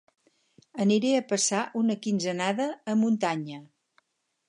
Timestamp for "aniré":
0.85-1.11